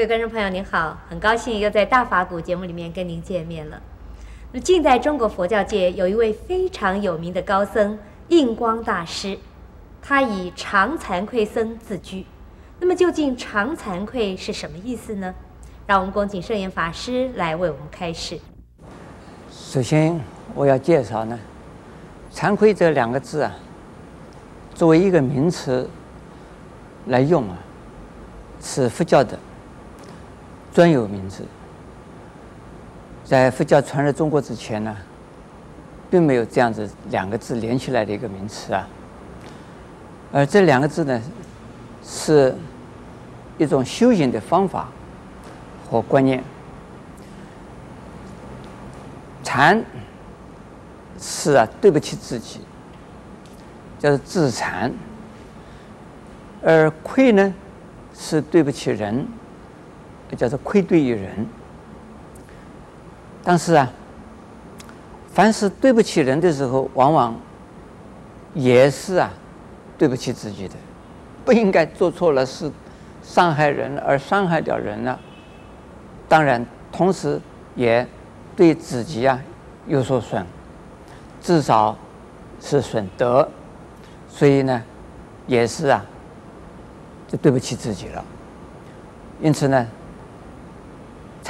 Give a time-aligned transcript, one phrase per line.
[0.00, 3.78] 各位观众朋友，您好，很高兴又在大法鼓节目里面跟您见面了。
[4.50, 9.38] 那近代中国佛教界有一位非常有名的高僧印光大师，
[10.00, 12.24] 他以常惭愧僧自居。
[12.78, 15.34] 那么究竟常惭愧是什么意思呢？
[15.86, 18.40] 让我们恭请圣严法师来为我们开示。
[19.50, 20.18] 首先，
[20.54, 21.38] 我要介绍呢
[22.32, 23.54] ，“惭愧”这两个字啊，
[24.74, 25.86] 作为一个名词
[27.08, 27.58] 来用啊，
[28.62, 29.38] 是佛教的。
[30.72, 31.44] 专有名字，
[33.24, 34.96] 在佛教传入中国之前呢，
[36.08, 38.88] 并没有这样子两个字连起来的一个名词啊。
[40.32, 41.20] 而这两个字呢，
[42.04, 42.54] 是
[43.58, 44.88] 一种修行的方法
[45.90, 46.42] 和观念。
[49.42, 49.82] 惭
[51.18, 52.60] 是啊，对不起自己，
[53.98, 54.92] 叫做自惭；
[56.62, 57.52] 而愧呢，
[58.14, 59.26] 是对不起人。
[60.36, 61.46] 叫做愧对于人，
[63.42, 63.90] 但是啊，
[65.32, 67.34] 凡是对不起人的时候，往往
[68.54, 69.30] 也是啊，
[69.98, 70.74] 对不起自己的，
[71.44, 72.70] 不应该做错了事，
[73.22, 75.18] 伤害人而伤害掉人了。
[76.28, 77.40] 当然，同时
[77.74, 78.06] 也
[78.54, 79.38] 对自己啊
[79.86, 80.46] 有所损，
[81.40, 81.96] 至少
[82.60, 83.48] 是损德，
[84.28, 84.80] 所以呢，
[85.48, 86.04] 也是啊，
[87.26, 88.24] 就对不起自己了。
[89.40, 89.86] 因此呢。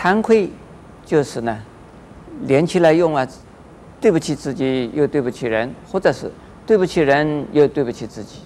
[0.00, 0.50] 惭愧
[1.04, 1.58] 就是呢，
[2.46, 3.28] 连起来用啊，
[4.00, 6.32] 对不起自己又对不起人，或者是
[6.64, 8.40] 对不起人又对不起自己。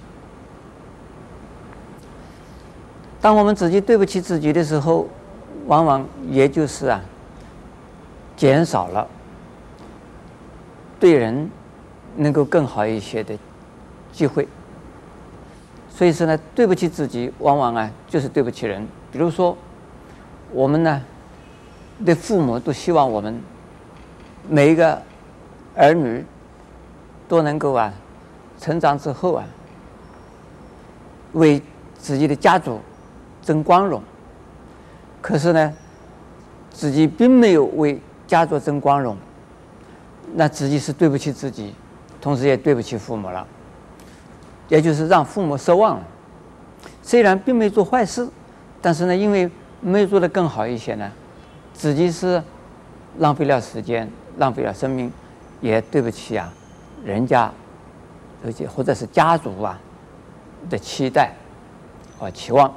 [3.21, 5.07] 当我们自己对不起自己的时候，
[5.67, 7.01] 往往也就是啊，
[8.37, 9.07] 减少了
[10.99, 11.49] 对人
[12.17, 13.39] 能够更好一些的
[14.11, 14.49] 机会。
[15.89, 18.85] 所以说呢，对不起自己，往往啊就是对不起人。
[19.13, 19.57] 比如说，
[20.51, 21.01] 我们呢。
[22.05, 23.39] 的父母都希望我们
[24.49, 25.01] 每一个
[25.77, 26.25] 儿女
[27.29, 27.93] 都能够啊，
[28.59, 29.45] 成长之后啊，
[31.33, 31.63] 为
[31.97, 32.81] 自己的家族
[33.43, 34.03] 争光荣。
[35.21, 35.73] 可是呢，
[36.71, 39.17] 自己并没有为家族争光荣，
[40.35, 41.75] 那自己是对不起自己，
[42.21, 43.47] 同时也对不起父母了，
[44.69, 46.03] 也就是让父母失望了。
[47.03, 48.29] 虽然并没做坏事，
[48.83, 49.51] 但是呢，因为
[49.81, 51.11] 没有做得更好一些呢。
[51.75, 52.43] 自己是
[53.19, 54.09] 浪费了时间，
[54.39, 55.13] 浪费了生命，
[55.61, 56.51] 也对不起啊，
[57.05, 57.53] 人家，
[58.45, 59.79] 而且或者是家族啊
[60.71, 61.33] 的期待
[62.19, 62.73] 和期望。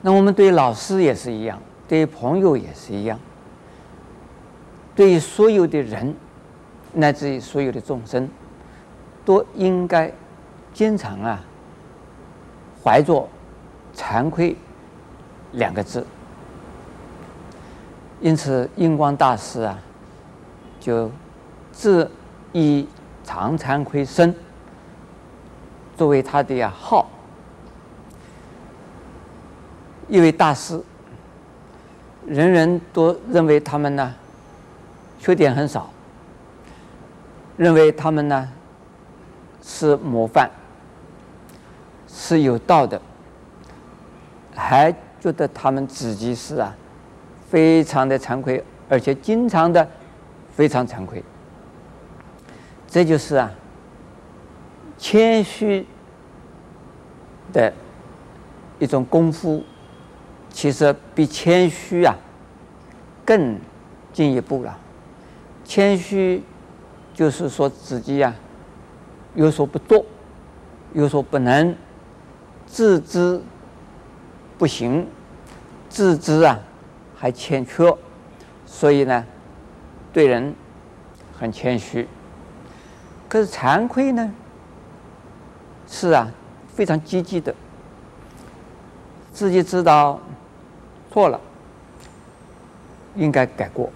[0.00, 3.16] 那我们对老师也是一样，对朋友也是一样，
[4.96, 6.12] 对于所有的人，
[6.94, 8.28] 乃至于所有的众生，
[9.24, 10.10] 都应该
[10.74, 11.44] 经常啊
[12.82, 13.28] 怀着
[13.94, 14.56] 惭愧
[15.52, 16.04] 两个字。
[18.22, 19.76] 因此，印光大师啊，
[20.78, 21.10] 就
[21.72, 22.08] 自
[22.52, 22.86] 以
[23.24, 24.32] 常惭愧身
[25.96, 27.08] 作为他的呀号。
[30.08, 30.80] 一位大师，
[32.24, 34.14] 人人都认为他们呢
[35.18, 35.90] 缺点很少，
[37.56, 38.48] 认为他们呢
[39.64, 40.48] 是模范，
[42.06, 43.02] 是有道的，
[44.54, 46.76] 还觉得他们自己是啊。
[47.52, 49.86] 非常的惭愧，而且经常的
[50.48, 51.22] 非常惭愧，
[52.88, 53.50] 这就是啊
[54.96, 55.86] 谦虚
[57.52, 57.70] 的
[58.78, 59.62] 一种功夫，
[60.48, 62.16] 其实比谦虚啊
[63.22, 63.58] 更
[64.14, 64.78] 进一步了。
[65.62, 66.42] 谦虚
[67.12, 68.34] 就是说自己啊
[69.34, 70.02] 有所不做，
[70.94, 71.76] 有所不能，
[72.64, 73.42] 自知
[74.56, 75.06] 不行，
[75.90, 76.58] 自知啊。
[77.22, 77.96] 还欠缺，
[78.66, 79.24] 所以呢，
[80.12, 80.52] 对人
[81.38, 82.08] 很谦虚。
[83.28, 84.28] 可是惭愧呢，
[85.86, 86.28] 是啊，
[86.74, 87.54] 非常积极的，
[89.32, 90.18] 自己知道
[91.12, 91.40] 错了，
[93.14, 93.88] 应该改过；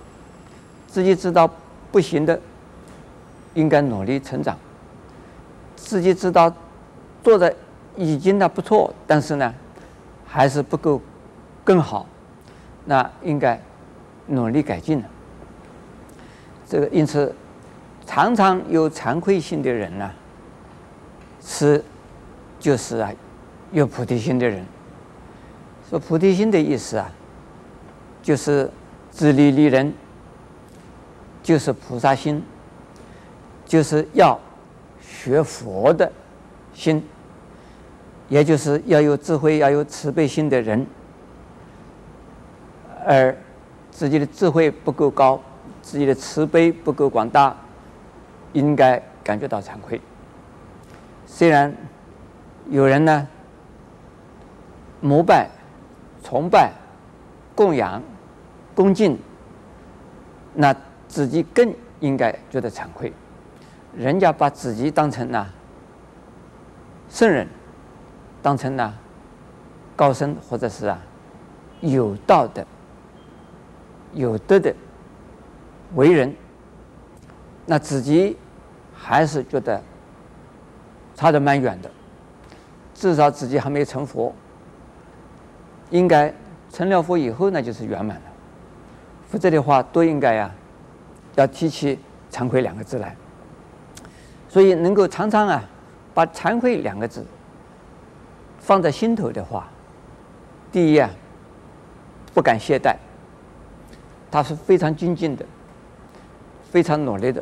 [0.86, 1.50] 自己知道
[1.90, 2.40] 不行的，
[3.54, 4.54] 应该努力成长；
[5.74, 6.54] 自己知道
[7.24, 7.52] 做的
[7.96, 9.52] 已经呢不错，但是呢，
[10.24, 11.02] 还是不够
[11.64, 12.06] 更好。
[12.86, 13.60] 那应该
[14.28, 15.04] 努力改进了。
[16.68, 17.34] 这个因此，
[18.06, 20.10] 常常有惭愧心的人呢、
[21.40, 21.84] 是
[22.58, 23.12] 就是啊，
[23.72, 24.64] 有菩提心的人。
[25.90, 27.10] 说菩提心的意思啊，
[28.22, 28.68] 就是
[29.10, 29.92] 自利利人，
[31.42, 32.42] 就是菩萨心，
[33.64, 34.38] 就是要
[35.00, 36.10] 学佛的
[36.74, 37.04] 心，
[38.28, 40.84] 也就是要有智慧、要有慈悲心的人。
[43.08, 43.34] 而
[43.88, 45.40] 自己的智慧不够高，
[45.80, 47.56] 自己的慈悲不够广大，
[48.52, 50.00] 应该感觉到惭愧。
[51.24, 51.72] 虽然
[52.68, 53.28] 有人呢
[55.00, 55.48] 膜拜、
[56.24, 56.72] 崇拜、
[57.54, 58.02] 供养、
[58.74, 59.16] 恭敬，
[60.52, 60.74] 那
[61.06, 63.12] 自己更应该觉得惭愧。
[63.96, 65.48] 人家把自己当成了
[67.08, 67.46] 圣人，
[68.42, 68.92] 当成了
[69.94, 70.98] 高僧，或者是啊
[71.80, 72.66] 有道的、
[74.12, 74.74] 有德的
[75.94, 76.34] 为人，
[77.64, 78.36] 那自己
[78.94, 79.82] 还是觉得
[81.14, 81.90] 差得蛮远的。
[82.94, 84.34] 至少自己还没成佛，
[85.90, 86.32] 应该
[86.72, 88.22] 成了佛以后那就是圆满了。
[89.28, 90.50] 否则的话，都应该呀
[91.34, 91.98] 要提起
[92.30, 93.14] 惭愧两个字来。
[94.48, 95.62] 所以能够常常啊，
[96.14, 97.26] 把“惭愧”两个字
[98.58, 99.68] 放在心头的话，
[100.72, 101.10] 第一啊，
[102.32, 102.96] 不敢懈怠，
[104.36, 105.42] 他是非常精进的，
[106.70, 107.40] 非常努力的；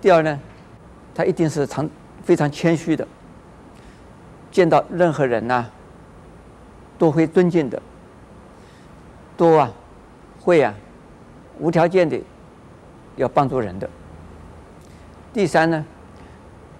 [0.00, 0.40] 第二呢，
[1.14, 1.86] 他一定是常
[2.22, 3.06] 非常谦虚的，
[4.50, 5.70] 见到任何人呐、啊，
[6.96, 7.82] 都会尊敬的，
[9.36, 9.70] 都啊
[10.40, 10.74] 会啊
[11.58, 12.18] 无条件的
[13.16, 13.86] 要帮助人的；
[15.30, 15.84] 第三呢。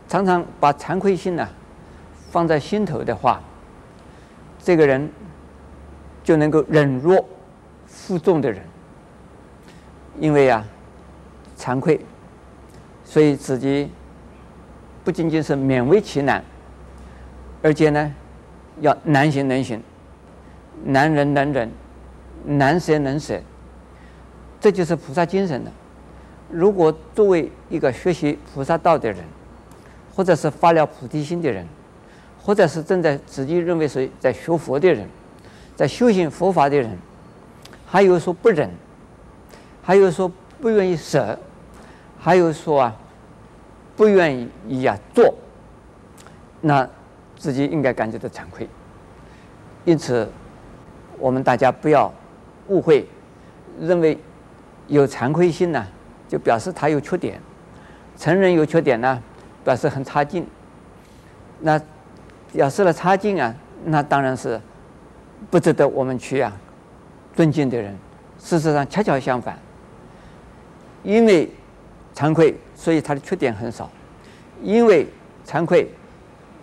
[0.08, 1.46] 常常把惭愧心呢、
[2.30, 3.42] 放在心头的话，
[4.58, 5.10] 这个人
[6.24, 7.22] 就能够忍弱
[7.86, 8.62] 负重的人。
[10.18, 10.64] 因为啊，
[11.58, 12.00] 惭愧，
[13.04, 13.90] 所以自己
[15.04, 16.44] 不仅仅是勉为其难，
[17.62, 18.14] 而且呢，
[18.80, 19.82] 要难行能行，
[20.84, 21.70] 难忍能忍，
[22.44, 23.40] 难舍能舍。
[24.60, 25.70] 这就是菩萨精神的。
[26.48, 29.24] 如果作为一个学习菩萨道的人，
[30.14, 31.66] 或者是发了菩提心的人，
[32.40, 35.08] 或者是正在自己认为是在学佛的人，
[35.74, 36.96] 在修行佛法的人，
[37.86, 38.70] 还有说不忍，
[39.82, 40.30] 还有说
[40.60, 41.38] 不愿意舍，
[42.18, 42.96] 还有说啊
[43.96, 45.34] 不愿意呀做，
[46.60, 46.88] 那
[47.36, 48.68] 自己应该感觉到惭愧。
[49.84, 50.28] 因此，
[51.18, 52.12] 我们大家不要
[52.68, 53.06] 误会，
[53.80, 54.18] 认为
[54.86, 55.86] 有惭愧心呢，
[56.28, 57.40] 就表示他有缺点，
[58.16, 59.22] 承认有缺点呢。
[59.64, 60.44] 表示很差劲，
[61.60, 61.80] 那
[62.52, 64.60] 表示了差劲啊，那当然是
[65.52, 66.52] 不值得我们去啊
[67.36, 67.96] 尊敬的人。
[68.40, 69.56] 事实上，恰恰相反，
[71.02, 71.48] 因为
[72.14, 73.86] 惭愧，所以他的缺点很少；
[74.62, 75.06] 因为
[75.46, 75.88] 惭愧，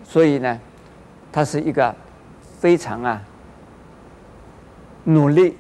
[0.04, 0.60] 所以呢，
[1.32, 1.94] 他是一个
[2.60, 3.22] 非常啊
[5.04, 5.58] 努力、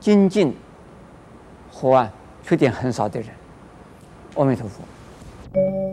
[0.00, 0.54] 精进
[1.70, 2.12] 和啊
[2.42, 3.30] 缺点很少的人。
[4.34, 5.83] 阿弥陀佛。